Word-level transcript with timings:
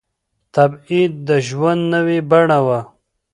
تبعيد 0.55 1.13
د 1.27 1.29
ژوند 1.47 1.81
نوې 1.93 2.19
بڼه 2.29 2.59
وه. 2.65 2.79